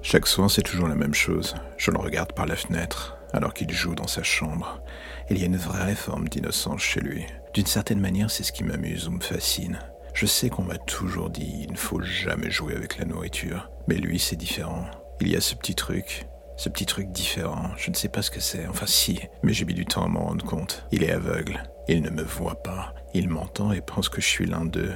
[0.00, 1.54] Chaque soir, c'est toujours la même chose.
[1.76, 4.80] Je le regarde par la fenêtre, alors qu'il joue dans sa chambre.
[5.28, 7.26] Il y a une vraie forme d'innocence chez lui.
[7.52, 9.80] D'une certaine manière, c'est ce qui m'amuse ou me fascine.
[10.14, 13.96] Je sais qu'on m'a toujours dit il ne faut jamais jouer avec la nourriture, mais
[13.96, 14.84] lui, c'est différent.
[15.20, 16.26] Il y a ce petit truc,
[16.56, 19.64] ce petit truc différent, je ne sais pas ce que c'est, enfin si, mais j'ai
[19.64, 20.86] mis du temps à m'en rendre compte.
[20.92, 24.46] Il est aveugle, il ne me voit pas, il m'entend et pense que je suis
[24.46, 24.94] l'un d'eux.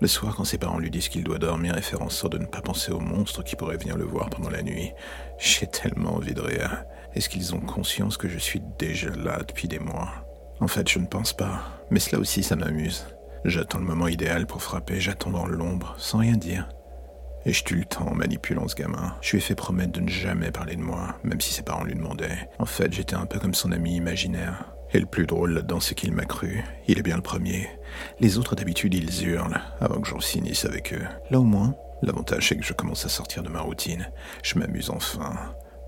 [0.00, 2.38] Le soir, quand ses parents lui disent qu'il doit dormir et faire en sorte de
[2.38, 4.92] ne pas penser aux monstres qui pourraient venir le voir pendant la nuit,
[5.38, 6.84] j'ai tellement envie de rire.
[7.14, 10.12] Est-ce qu'ils ont conscience que je suis déjà là depuis des mois?
[10.60, 13.06] En fait, je ne pense pas, mais cela aussi, ça m'amuse.
[13.46, 16.68] J'attends le moment idéal pour frapper, j'attends dans l'ombre, sans rien dire.
[17.46, 19.16] Et je tue le temps en manipulant ce gamin.
[19.22, 21.84] Je lui ai fait promettre de ne jamais parler de moi, même si ses parents
[21.84, 22.50] lui demandaient.
[22.58, 24.75] En fait, j'étais un peu comme son ami imaginaire.
[24.92, 26.62] Et le plus drôle là-dedans, c'est qu'il m'a cru.
[26.86, 27.68] Il est bien le premier.
[28.20, 31.04] Les autres, d'habitude, ils hurlent avant que j'en finisse avec eux.
[31.30, 34.10] Là au moins, l'avantage, c'est que je commence à sortir de ma routine.
[34.42, 35.34] Je m'amuse enfin.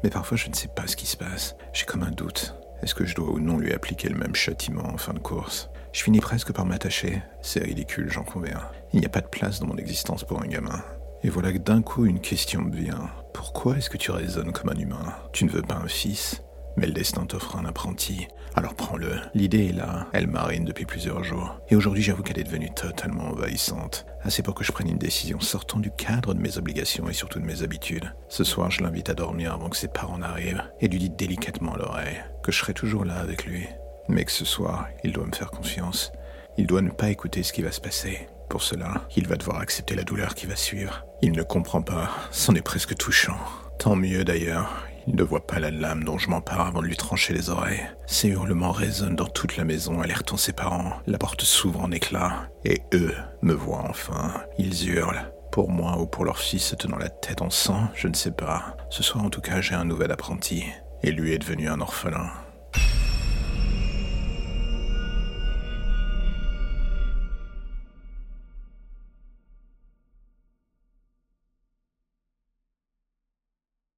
[0.03, 1.57] Mais parfois, je ne sais pas ce qui se passe.
[1.73, 2.55] J'ai comme un doute.
[2.83, 5.71] Est-ce que je dois ou non lui appliquer le même châtiment en fin de course?
[5.93, 7.23] Je finis presque par m'attacher.
[7.43, 8.61] C'est ridicule, j'en conviens.
[8.93, 10.83] Il n'y a pas de place dans mon existence pour un gamin.
[11.25, 13.11] Et voilà que d'un coup une question me vient.
[13.35, 15.15] Pourquoi est-ce que tu raisonnes comme un humain?
[15.33, 16.43] Tu ne veux pas un fils?
[16.79, 18.29] Mais le destin t'offre un apprenti.
[18.55, 19.17] Alors prends-le.
[19.35, 21.61] L'idée est là, elle marine depuis plusieurs jours.
[21.69, 24.07] Et aujourd'hui j'avoue qu'elle est devenue totalement envahissante.
[24.23, 27.41] Assez pour que je prenne une décision sortant du cadre de mes obligations et surtout
[27.41, 28.15] de mes habitudes.
[28.29, 31.75] Ce soir je l'invite à dormir avant que ses parents n'arrivent et lui dis délicatement
[31.75, 33.67] à l'oreille que je serai toujours là avec lui.
[34.09, 36.13] Mais que ce soir, il doit me faire confiance.
[36.57, 38.29] Il doit ne pas écouter ce qui va se passer.
[38.49, 41.05] Pour cela, il va devoir accepter la douleur qui va suivre.
[41.21, 43.37] Il ne comprend pas, c'en est presque touchant.
[43.79, 46.97] Tant mieux d'ailleurs, il ne voit pas la lame dont je m'empare avant de lui
[46.97, 47.87] trancher les oreilles.
[48.07, 50.93] Ses hurlements résonnent dans toute la maison, alertant ses parents.
[51.07, 54.35] La porte s'ouvre en éclats, et eux me voient enfin.
[54.59, 55.33] Ils hurlent.
[55.51, 58.77] Pour moi ou pour leur fils tenant la tête en sang, je ne sais pas.
[58.91, 60.65] Ce soir en tout cas, j'ai un nouvel apprenti,
[61.03, 62.31] et lui est devenu un orphelin.